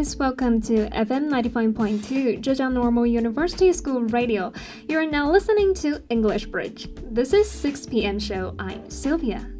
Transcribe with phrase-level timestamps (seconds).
[0.00, 4.50] Guys, welcome to FM 95.2 Zhejiang Normal University School Radio.
[4.88, 6.88] You are now listening to English Bridge.
[7.04, 8.18] This is 6 p.m.
[8.18, 8.54] show.
[8.58, 9.59] I'm Sylvia.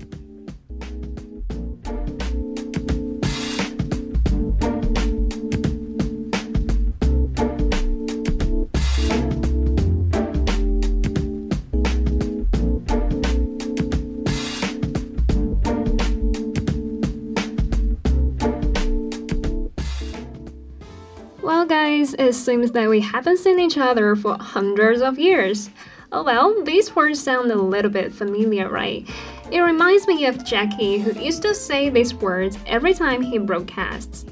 [22.31, 25.69] It seems that we haven't seen each other for hundreds of years.
[26.13, 29.05] Oh well, these words sound a little bit familiar, right?
[29.51, 34.27] It reminds me of Jackie, who used to say these words every time he broadcasts.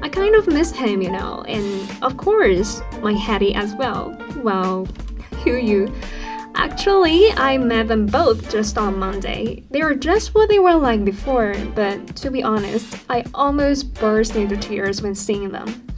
[0.00, 4.16] I kind of miss him, you know, and of course, my Hattie as well.
[4.36, 4.84] Well,
[5.42, 5.92] who you?
[6.54, 9.64] Actually, I met them both just on Monday.
[9.70, 14.36] They are just what they were like before, but to be honest, I almost burst
[14.36, 15.89] into tears when seeing them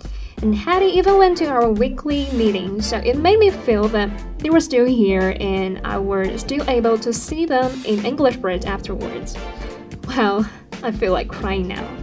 [0.43, 4.51] and Hattie even went to our weekly meeting, so it made me feel that they
[4.51, 9.37] were still here and I were still able to see them in English Bridge afterwards.
[10.09, 10.49] Well,
[10.83, 12.02] I feel like crying now.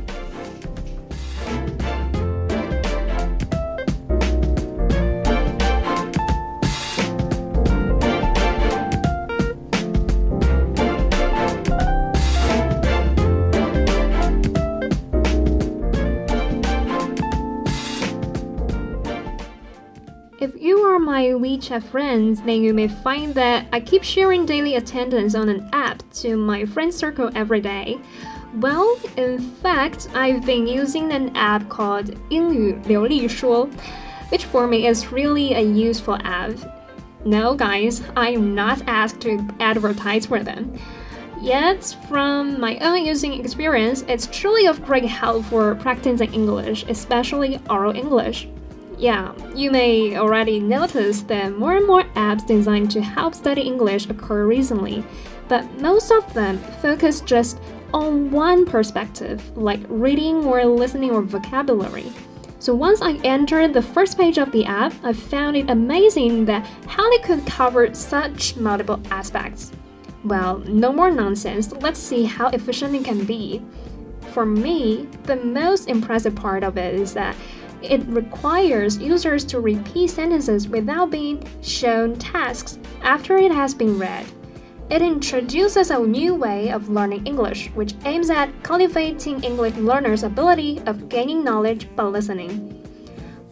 [21.18, 25.68] my WeChat friends, then you may find that I keep sharing daily attendance on an
[25.72, 27.98] app to my friend circle every day.
[28.56, 33.68] Well, in fact, I've been using an app called 英语流利说,
[34.30, 36.52] which for me is really a useful app.
[37.24, 40.72] No, guys, I am not asked to advertise for them.
[41.40, 47.58] Yet, from my own using experience, it's truly of great help for practicing English, especially
[47.68, 48.48] oral English.
[48.99, 54.09] Yeah, you may already notice that more and more apps designed to help study English
[54.09, 55.05] occur recently,
[55.47, 57.61] but most of them focus just
[57.93, 62.11] on one perspective, like reading or listening or vocabulary.
[62.59, 66.67] So once I entered the first page of the app, I found it amazing that
[66.85, 69.71] how they could cover such multiple aspects.
[70.25, 71.71] Well, no more nonsense.
[71.71, 73.61] Let's see how efficient it can be.
[74.33, 77.37] For me, the most impressive part of it is that
[77.81, 84.25] it requires users to repeat sentences without being shown tasks after it has been read.
[84.89, 90.81] It introduces a new way of learning English, which aims at cultivating English learners' ability
[90.87, 92.83] of gaining knowledge by listening.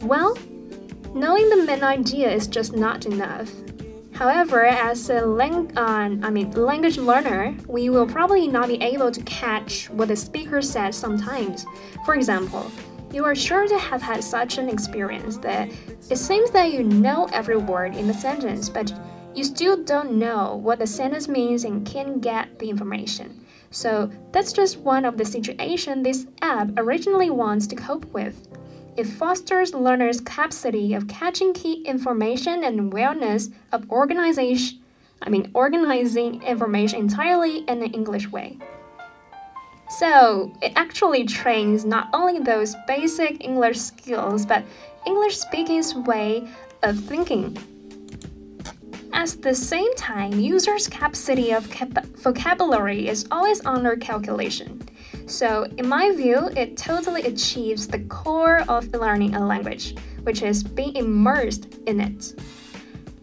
[0.01, 0.35] Well,
[1.13, 3.51] knowing the main idea is just not enough.
[4.13, 9.11] However, as a lang- uh, I mean language learner, we will probably not be able
[9.11, 11.67] to catch what the speaker says sometimes.
[12.03, 12.71] For example,
[13.11, 15.69] you are sure to have had such an experience that
[16.09, 18.91] it seems that you know every word in the sentence, but
[19.35, 23.45] you still don't know what the sentence means and can't get the information.
[23.71, 28.47] So that's just one of the situations this app originally wants to cope with.
[28.95, 34.79] It fosters learners' capacity of catching key information and awareness of organization
[35.21, 38.59] I mean organizing information entirely in an English way.
[39.89, 44.65] So, it actually trains not only those basic English skills, but
[45.05, 46.47] English speaking's way
[46.83, 47.57] of thinking.
[49.13, 51.65] At the same time, users' capacity of
[52.17, 54.87] vocabulary is always under calculation.
[55.25, 60.63] So, in my view, it totally achieves the core of learning a language, which is
[60.63, 62.39] being immersed in it.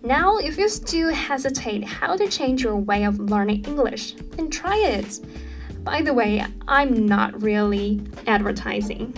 [0.03, 4.77] Now, if you still hesitate how to change your way of learning English, then try
[4.77, 5.21] it.
[5.85, 9.13] By the way, I'm not really advertising.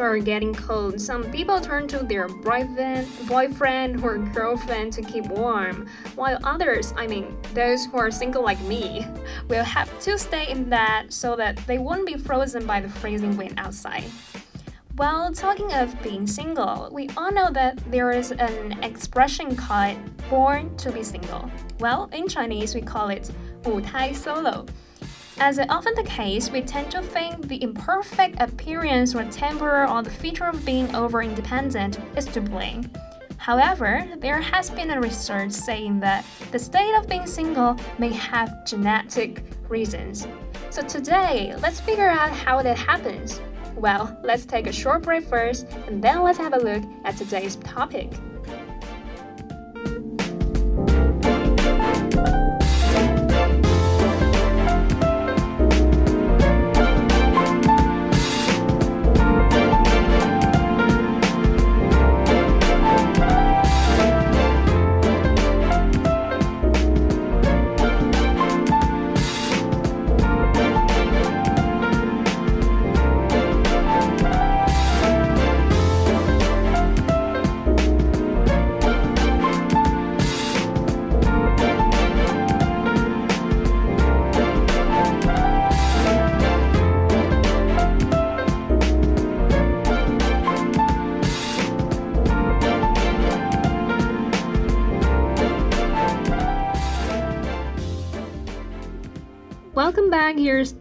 [0.00, 0.98] Are getting cold.
[0.98, 7.36] Some people turn to their boyfriend, or girlfriend to keep warm, while others, I mean,
[7.52, 9.06] those who are single like me,
[9.48, 13.36] will have to stay in bed so that they won't be frozen by the freezing
[13.36, 14.04] wind outside.
[14.96, 19.98] Well, talking of being single, we all know that there is an expression called
[20.30, 21.50] born to be single.
[21.78, 23.30] Well, in Chinese, we call it
[23.64, 24.64] 母胎 solo.
[25.42, 30.02] As is often the case, we tend to think the imperfect appearance or temper or
[30.02, 32.90] the feature of being over independent is to blame.
[33.38, 38.66] However, there has been a research saying that the state of being single may have
[38.66, 40.28] genetic reasons.
[40.68, 43.40] So today, let's figure out how that happens.
[43.76, 47.56] Well, let's take a short break first, and then let's have a look at today's
[47.56, 48.12] topic.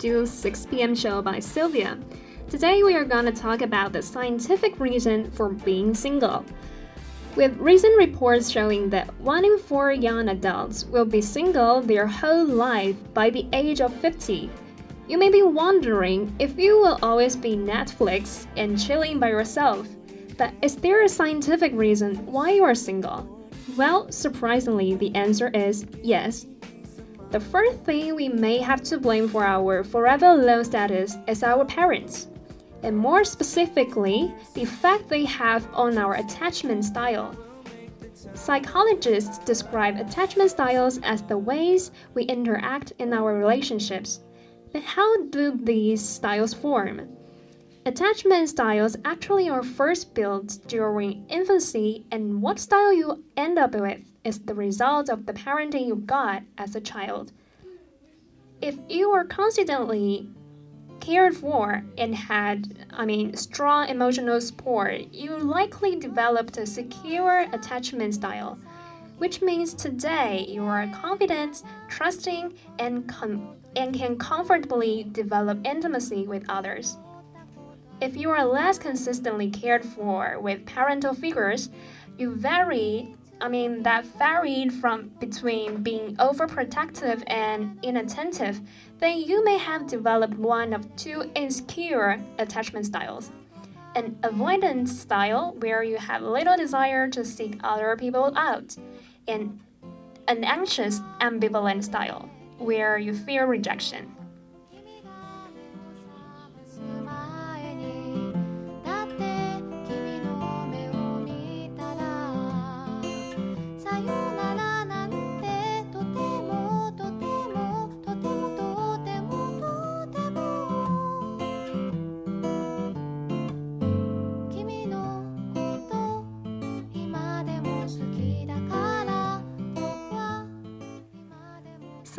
[0.09, 0.95] Stu's 6 p.m.
[0.95, 1.95] show by Sylvia.
[2.49, 6.43] Today we are gonna talk about the scientific reason for being single.
[7.35, 12.43] With recent reports showing that one in four young adults will be single their whole
[12.43, 14.49] life by the age of 50.
[15.07, 19.87] You may be wondering if you will always be Netflix and chilling by yourself.
[20.39, 23.29] But is there a scientific reason why you are single?
[23.77, 26.47] Well, surprisingly, the answer is yes.
[27.31, 31.63] The first thing we may have to blame for our forever alone status is our
[31.63, 32.27] parents,
[32.81, 37.37] and more specifically, the effect they have on our attachment style.
[38.33, 44.21] Psychologists describe attachment styles as the ways we interact in our relationships.
[44.73, 47.09] But how do these styles form?
[47.85, 54.01] Attachment styles actually are first built during infancy, and what style you end up with
[54.23, 57.31] is the result of the parenting you got as a child.
[58.61, 60.27] If you were constantly
[60.99, 68.13] cared for and had, I mean, strong emotional support, you likely developed a secure attachment
[68.15, 68.57] style,
[69.17, 76.43] which means today you are confident, trusting, and, com- and can comfortably develop intimacy with
[76.49, 76.97] others.
[78.01, 81.69] If you are less consistently cared for with parental figures,
[82.17, 88.59] you vary I mean, that varied from between being overprotective and inattentive,
[88.99, 93.31] then you may have developed one of two insecure attachment styles.
[93.95, 98.75] An avoidance style, where you have little desire to seek other people out,
[99.27, 99.59] and
[100.27, 104.15] an anxious, ambivalent style, where you fear rejection.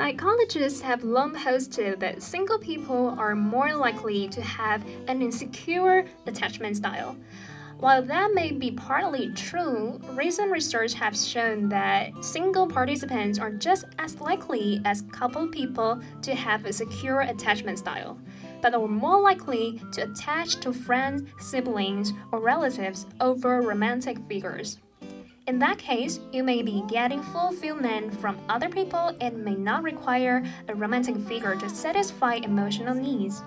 [0.01, 6.79] Psychologists have long posted that single people are more likely to have an insecure attachment
[6.79, 7.19] style.
[7.81, 13.85] While that may be partly true, recent research has shown that single participants are just
[13.99, 18.17] as likely as couple people to have a secure attachment style,
[18.63, 24.79] but are more likely to attach to friends, siblings, or relatives over romantic figures.
[25.51, 30.45] In that case, you may be getting fulfillment from other people and may not require
[30.69, 33.43] a romantic figure to satisfy emotional needs.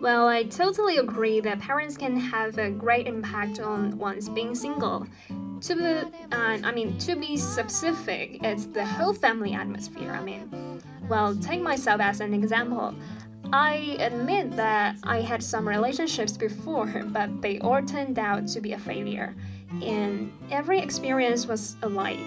[0.00, 5.08] Well, I totally agree that parents can have a great impact on one's being single.
[5.62, 10.12] To be, uh, I mean, to be specific, it's the whole family atmosphere.
[10.12, 12.94] I mean, well, take myself as an example.
[13.52, 18.72] I admit that I had some relationships before, but they all turned out to be
[18.74, 19.34] a failure,
[19.82, 22.18] and every experience was alike.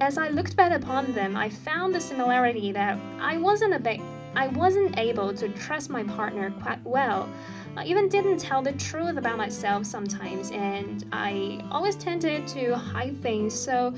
[0.00, 4.00] As I looked back upon them, I found the similarity that I wasn't a bit,
[4.34, 7.28] I wasn't able to trust my partner quite well.
[7.74, 13.22] I even didn't tell the truth about myself sometimes, and I always tended to hide
[13.22, 13.94] things, so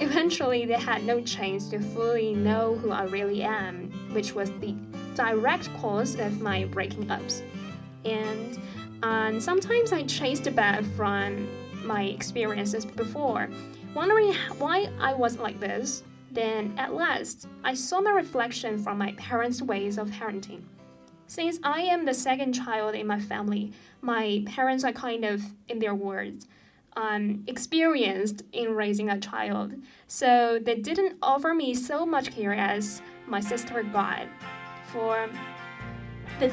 [0.00, 4.74] eventually they had no chance to fully know who I really am, which was the
[5.14, 7.42] direct cause of my breaking ups.
[8.04, 8.58] And
[9.04, 11.48] um, sometimes I chased bad from
[11.84, 13.48] my experiences before,
[13.94, 16.02] wondering why I was like this.
[16.32, 20.62] Then at last, I saw my reflection from my parents' ways of parenting.
[21.32, 23.72] Since I am the second child in my family,
[24.02, 26.46] my parents are kind of, in their words,
[26.94, 29.72] um, experienced in raising a child,
[30.06, 34.26] so they didn't offer me so much care as my sister got.
[34.92, 35.30] For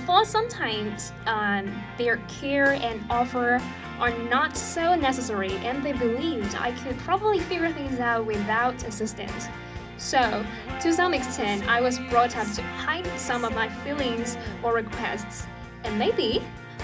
[0.06, 3.62] thought sometimes um, their care and offer
[4.00, 9.50] are not so necessary, and they believed I could probably figure things out without assistance.
[10.00, 10.46] So,
[10.80, 15.46] to some extent, I was brought up to hide some of my feelings or requests,
[15.84, 16.42] and maybe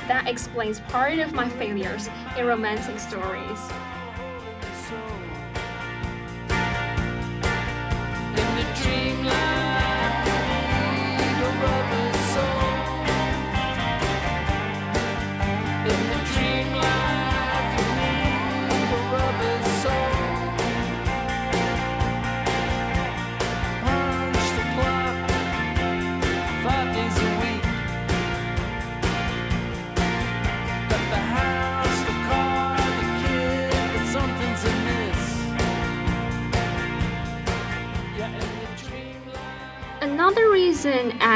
[0.09, 3.59] that explains part of my failures in romantic stories.
[8.33, 8.75] Another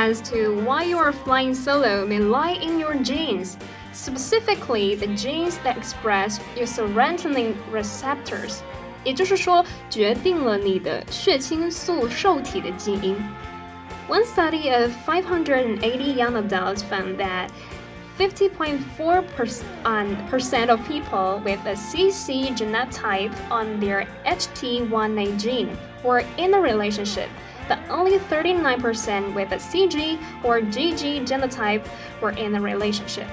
[0.09, 3.57] as to why you are flying solo may lie in your genes,
[3.93, 8.63] specifically the genes that express your serotonin receptors，
[9.05, 13.17] 也就是说，决定了你的血清素受体的基因。
[14.09, 17.51] One study of 580 young adults found that
[18.19, 27.29] 50.4% of people with a CC genotype on their HT1A gene were in a relationship
[27.70, 31.88] but only 39% with a CG or GG genotype
[32.20, 33.28] were in a relationship.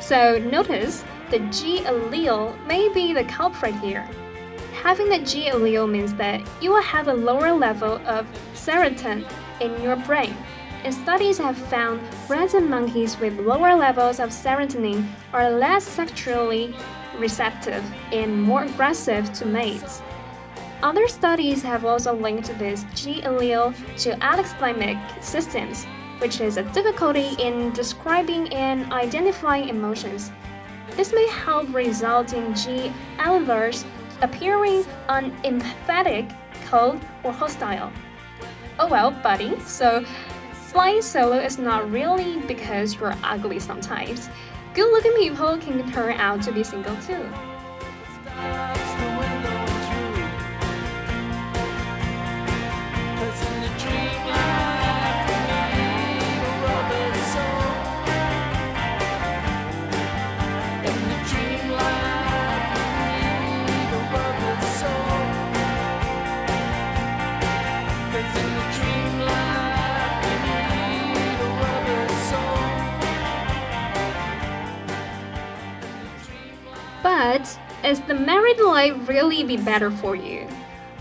[0.00, 4.08] So notice the G allele may be the culprit here.
[4.82, 9.28] Having the G allele means that you will have a lower level of serotonin
[9.60, 10.34] in your brain.
[10.84, 16.74] And studies have found and monkeys with lower levels of serotonin are less sexually
[17.18, 20.02] receptive and more aggressive to mates.
[20.82, 25.84] Other studies have also linked this G allele to alexithymic systems,
[26.18, 30.32] which is a difficulty in describing and identifying emotions.
[30.96, 33.84] This may help result in G alleles
[34.22, 36.36] appearing unempathetic,
[36.66, 37.92] cold, or hostile.
[38.80, 40.04] Oh well, buddy, so
[40.72, 44.28] flying solo is not really because you're ugly sometimes.
[44.74, 47.24] Good looking people can turn out to be single too.
[77.02, 80.46] But is the married life really be better for you?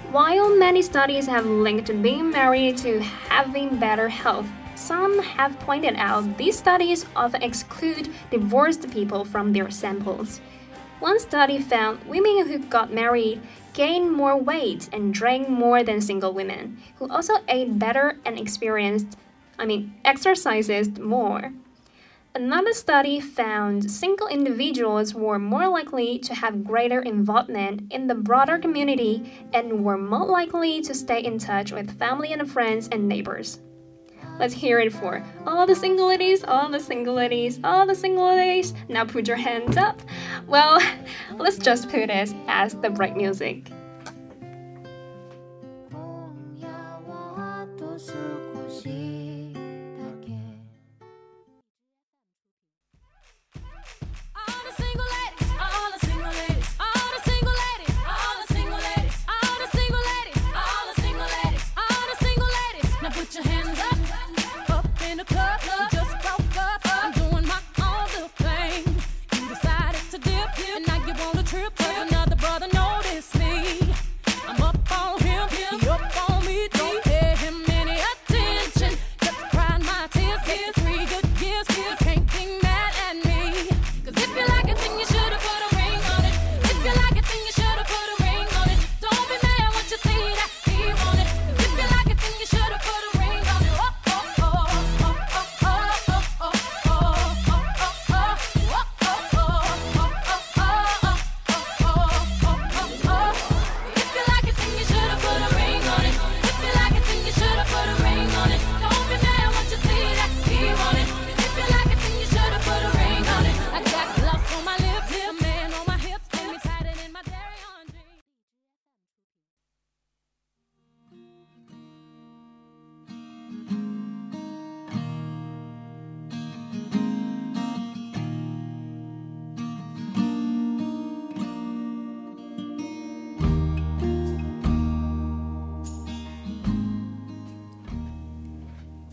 [0.10, 6.38] While many studies have linked being married to having better health, some have pointed out
[6.38, 10.42] these studies often exclude divorced people from their samples.
[11.00, 13.42] One study found women who got married
[13.74, 19.18] gained more weight and drank more than single women, who also ate better and experienced,
[19.58, 21.54] I mean, exercised more.
[22.34, 28.58] Another study found single individuals were more likely to have greater involvement in the broader
[28.58, 33.60] community and were more likely to stay in touch with family and friends and neighbors.
[34.40, 38.28] Let's hear it for all the single ladies, all the single ladies, all the single
[38.28, 38.74] ladies.
[38.88, 40.02] Now put your hands up.
[40.48, 40.82] Well,
[41.36, 43.70] let's just put it as the bright music.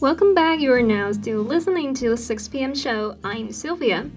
[0.01, 0.61] Welcome back.
[0.61, 2.73] You are now still listening to the 6 p.m.
[2.73, 3.17] show.
[3.25, 4.09] I'm Sylvia.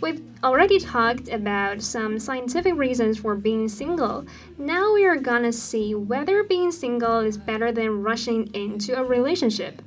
[0.00, 4.26] We've already talked about some scientific reasons for being single.
[4.58, 9.82] Now we are gonna see whether being single is better than rushing into a relationship.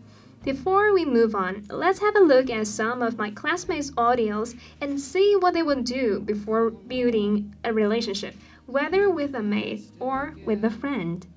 [0.45, 4.97] Before we move on, let's have a look at some of my classmates' audios and
[4.97, 8.35] see what they would do before building a relationship,
[8.65, 11.27] whether with a mate or with a friend.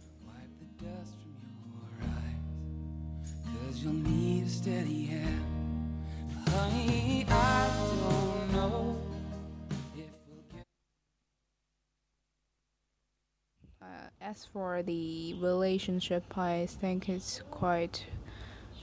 [14.29, 18.07] As for the relationship, I think it's quite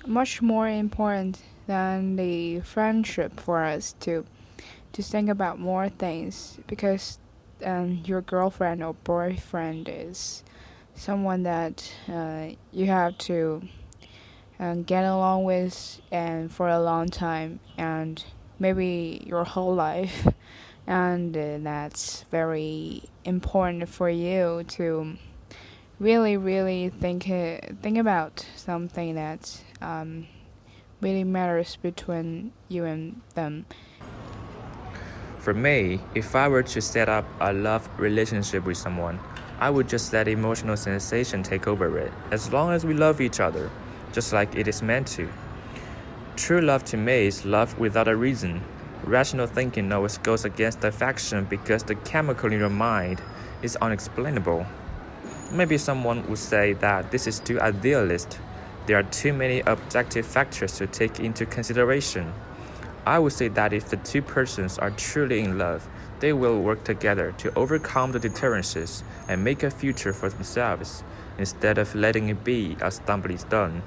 [0.08, 4.26] much more important than the friendship for us to
[4.94, 7.20] to think about more things because
[7.66, 10.46] um, your girlfriend or boyfriend is
[10.96, 13.64] someone that uh, you have to
[14.60, 18.24] uh, get along with and for a long time and
[18.60, 20.28] maybe your whole life
[20.88, 25.18] and uh, that's very important for you to
[26.00, 30.28] really, really think uh, think about something that um,
[31.02, 33.66] really matters between you and them.
[35.40, 39.20] For me, if I were to set up a love relationship with someone,
[39.60, 43.40] I would just let emotional sensation take over it, as long as we love each
[43.40, 43.70] other,
[44.14, 45.28] just like it is meant to.
[46.38, 48.62] True love to me is love without a reason.
[49.04, 53.22] Rational thinking always goes against affection because the chemical in your mind
[53.62, 54.66] is unexplainable.
[55.52, 58.40] Maybe someone would say that this is too idealist.
[58.86, 62.34] There are too many objective factors to take into consideration.
[63.06, 65.88] I would say that if the two persons are truly in love,
[66.20, 71.04] they will work together to overcome the deterrences and make a future for themselves
[71.38, 73.84] instead of letting it be a stumbling stone.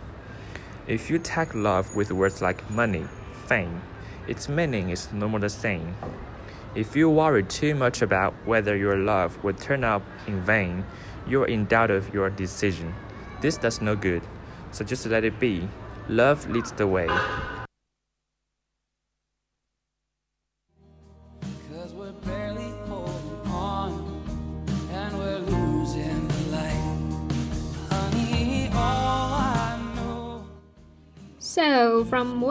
[0.88, 3.08] If you tag love with words like money,
[3.48, 3.82] fame,
[4.28, 5.96] its meaning is no more the same.
[6.76, 10.84] If you worry too much about whether your love will turn up in vain,
[11.26, 12.94] you are in doubt of your decision.
[13.40, 14.22] This does no good,
[14.70, 15.68] so just let it be.
[16.08, 17.08] Love leads the way.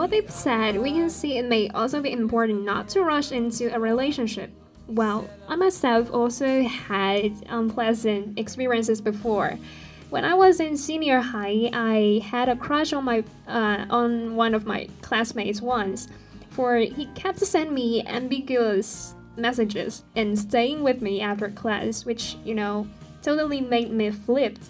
[0.06, 3.74] What they've said, we can see it may also be important not to rush into
[3.74, 4.52] a relationship.
[4.86, 9.58] Well, I myself also had unpleasant experiences before.
[10.10, 14.54] When I was in senior high, I had a crush on my uh, on one
[14.54, 16.06] of my classmates once,
[16.50, 22.54] for he kept sending me ambiguous messages and staying with me after class, which you
[22.54, 22.86] know
[23.22, 24.68] totally made me flipped.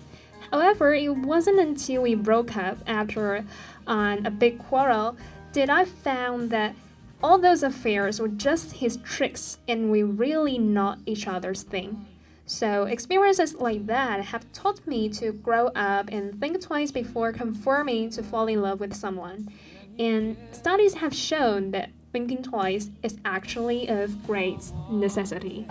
[0.51, 3.45] However, it wasn't until we broke up after
[3.87, 5.17] uh, a big quarrel
[5.53, 6.75] did I found that
[7.23, 12.07] all those affairs were just his tricks, and we really not each other's thing.
[12.45, 18.11] So, experiences like that have taught me to grow up and think twice before confirming
[18.11, 19.49] to fall in love with someone.
[19.99, 25.67] And studies have shown that thinking twice is actually of great necessity.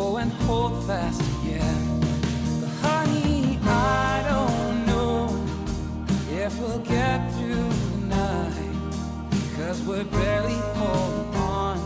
[0.00, 2.00] And hold fast again.
[2.60, 5.28] But honey, I don't know
[6.30, 8.90] if we'll get through tonight.
[9.56, 11.78] Cause we're barely holding on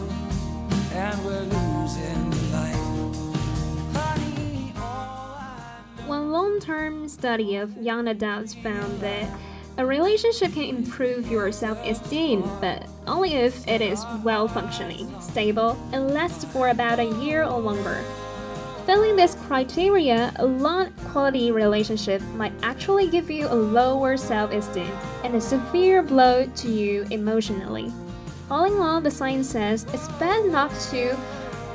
[0.93, 2.85] and we're losing light.
[6.07, 9.29] One long term study of young adults found that
[9.77, 15.77] a relationship can improve your self esteem, but only if it is well functioning, stable,
[15.93, 18.05] and lasts for about a year or longer.
[18.87, 24.93] Failing this criteria, a long quality relationship might actually give you a lower self esteem
[25.25, 27.93] and a severe blow to you emotionally.
[28.51, 31.17] All in all, the science says it's best not to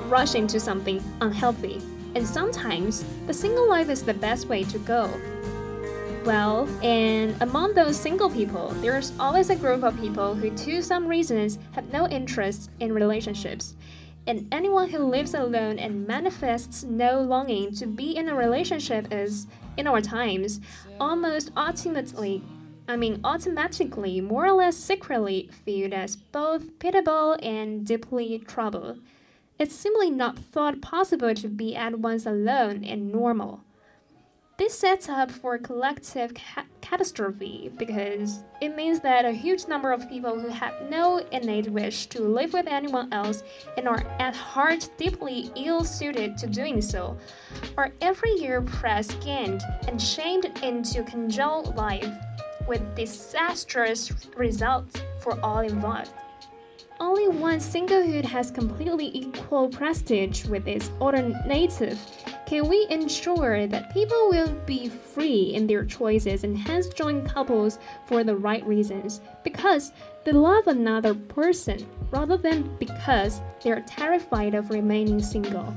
[0.05, 1.81] rush into something unhealthy,
[2.15, 5.11] and sometimes the single life is the best way to go.
[6.25, 11.07] Well, and among those single people, there's always a group of people who, to some
[11.07, 13.75] reasons, have no interest in relationships
[14.29, 19.47] and anyone who lives alone and manifests no longing to be in a relationship is,
[19.75, 20.61] in our times,
[20.99, 22.43] almost ultimately,
[22.87, 28.99] I mean, automatically, more or less secretly viewed as both pitiable and deeply troubled.
[29.57, 33.61] It's simply not thought possible to be at once alone and normal.
[34.59, 39.93] This sets up for a collective ca catastrophe because it means that a huge number
[39.93, 43.41] of people who have no innate wish to live with anyone else
[43.77, 47.17] and are at heart deeply ill suited to doing so
[47.77, 52.13] are every year pressed, gained, and shamed into conjugal life
[52.67, 56.11] with disastrous results for all involved.
[56.99, 61.97] Only one singlehood has completely equal prestige with its alternative
[62.49, 67.77] can we ensure that people will be free in their choices and hence join couples
[68.07, 69.91] for the right reasons because
[70.25, 75.75] they love another person rather than because they're terrified of remaining single?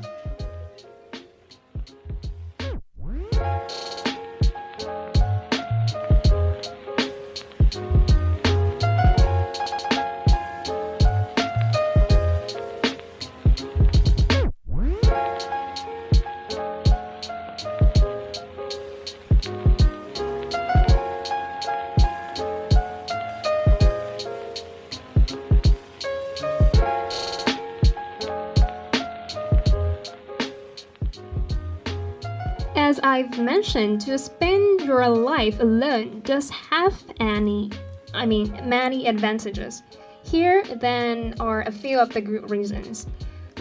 [33.63, 37.71] I've to spend your life alone does have any,
[38.13, 39.85] I mean, many advantages.
[40.25, 43.07] Here, then, are a few of the good reasons.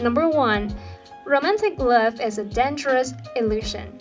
[0.02, 0.76] Number one,
[1.28, 4.00] romantic love is a dangerous illusion.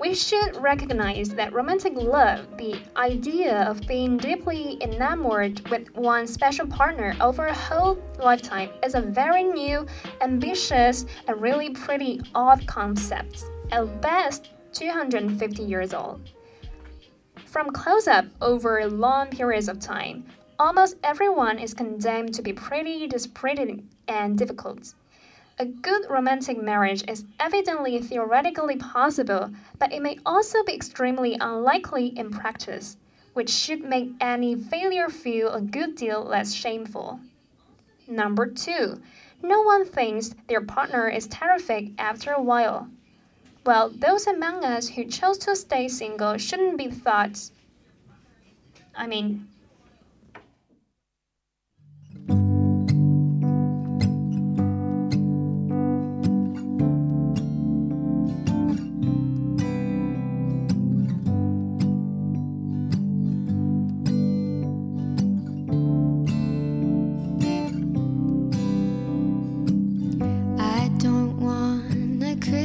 [0.00, 6.66] We should recognize that romantic love, the idea of being deeply enamored with one special
[6.66, 9.86] partner over a whole lifetime, is a very new,
[10.22, 13.44] ambitious, and really pretty odd concept.
[13.70, 16.20] At best, 250 years old.
[17.46, 20.26] From close up over long periods of time,
[20.58, 24.94] almost everyone is condemned to be pretty dispiriting and difficult.
[25.58, 32.08] A good romantic marriage is evidently theoretically possible, but it may also be extremely unlikely
[32.08, 32.98] in practice,
[33.32, 37.20] which should make any failure feel a good deal less shameful.
[38.06, 39.00] Number two,
[39.42, 42.90] no one thinks their partner is terrific after a while.
[43.66, 47.50] Well, those among us who chose to stay single shouldn't be thought.
[48.94, 49.48] I mean,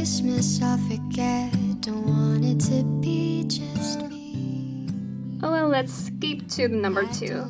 [0.02, 1.52] Christmas I'll forget.
[1.82, 4.88] Don't want it to be just me.
[5.44, 7.46] oh well, let's skip to the number two.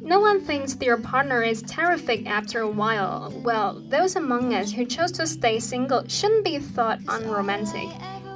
[0.00, 3.32] No one thinks their partner is terrific after a while.
[3.44, 7.88] Well, those among us who chose to stay single shouldn't be thought unromantic.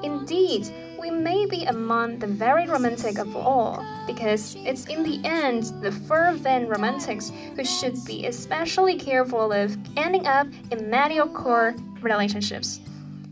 [0.05, 5.65] Indeed, we may be among the very romantic of all, because it's in the end
[5.83, 12.79] the fervent romantics who should be especially careful of ending up in mediocre relationships.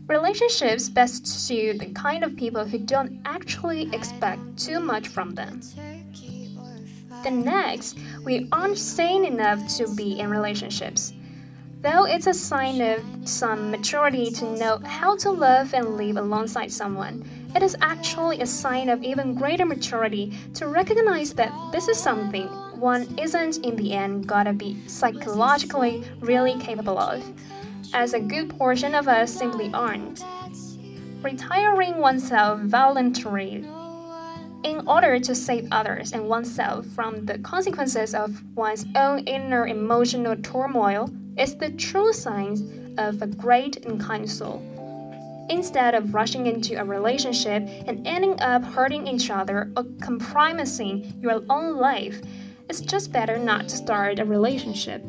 [0.07, 5.61] Relationships best suit the kind of people who don't actually expect too much from them.
[5.61, 6.75] Turkey or
[7.09, 7.23] fire.
[7.23, 11.13] The next, we aren't sane enough to be in relationships.
[11.81, 16.71] Though it's a sign of some maturity to know how to love and live alongside
[16.71, 17.23] someone,
[17.55, 22.47] it is actually a sign of even greater maturity to recognize that this is something
[22.77, 27.23] one isn't in the end gotta be psychologically really capable of,
[27.93, 30.23] as a good portion of us simply aren't.
[31.21, 33.65] Retiring oneself voluntarily
[34.63, 40.35] in order to save others and oneself from the consequences of one's own inner emotional
[40.37, 44.61] turmoil is the true sign of a great and kind soul.
[45.49, 51.43] Instead of rushing into a relationship and ending up hurting each other or compromising your
[51.49, 52.21] own life,
[52.69, 55.03] it's just better not to start a relationship.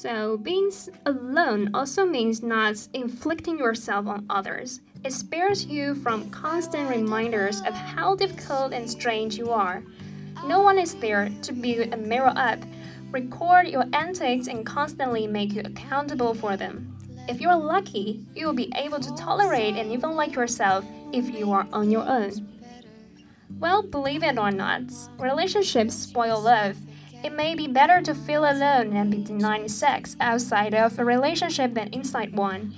[0.00, 0.70] So, being
[1.04, 4.80] alone also means not inflicting yourself on others.
[5.04, 9.82] It spares you from constant reminders of how difficult and strange you are.
[10.46, 12.60] No one is there to build a mirror up,
[13.10, 16.96] record your antics, and constantly make you accountable for them.
[17.28, 20.82] If you're lucky, you will be able to tolerate and even like yourself
[21.12, 22.48] if you are on your own.
[23.58, 24.80] Well, believe it or not,
[25.18, 26.78] relationships spoil love.
[27.22, 31.74] It may be better to feel alone and be denied sex outside of a relationship
[31.74, 32.74] than inside one.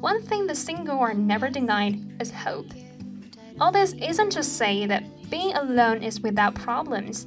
[0.00, 2.66] One thing the single are never denied is hope.
[3.58, 7.26] All this isn't to say that being alone is without problems.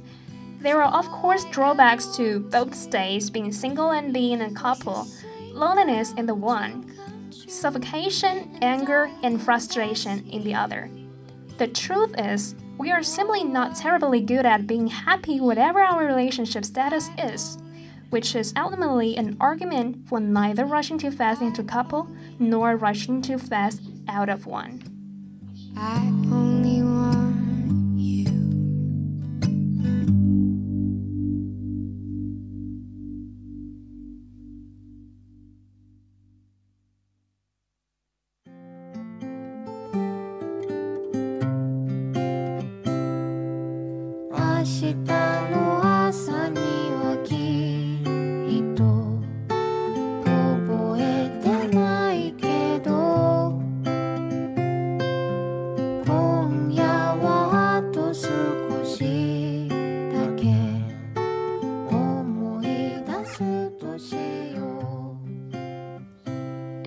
[0.60, 5.06] There are, of course, drawbacks to both states being single and being a couple
[5.52, 6.92] loneliness in the one,
[7.30, 10.90] suffocation, anger, and frustration in the other.
[11.58, 16.64] The truth is, we are simply not terribly good at being happy whatever our relationship
[16.64, 17.58] status is,
[18.10, 22.08] which is ultimately an argument for neither rushing too fast into a couple
[22.38, 24.82] nor rushing too fast out of one.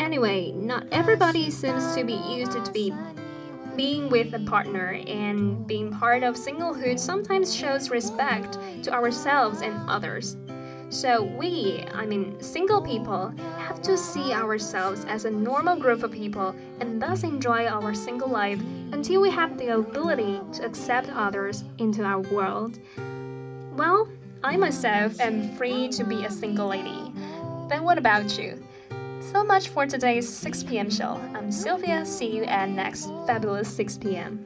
[0.08, 2.94] Anyway, not everybody seems to be used to be
[3.76, 9.76] being with a partner and being part of singlehood sometimes shows respect to ourselves and
[9.90, 10.38] others.
[10.88, 16.12] So we, I mean single people, have to see ourselves as a normal group of
[16.14, 18.62] people and thus enjoy our single life
[18.94, 22.80] until we have the ability to accept others into our world.
[23.76, 24.08] Well,
[24.42, 27.12] I myself am free to be a single lady.
[27.68, 28.64] Then what about you?
[29.32, 30.90] So much for today's 6 p.m.
[30.90, 31.20] show.
[31.36, 32.06] I'm Sylvia.
[32.06, 34.46] See you at next fabulous 6 p.m.